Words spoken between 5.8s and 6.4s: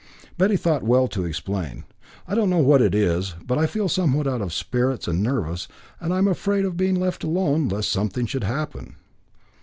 and am